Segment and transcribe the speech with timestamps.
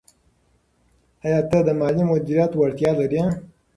[1.25, 3.23] آیا ته د مالي مدیریت وړتیا لرې؟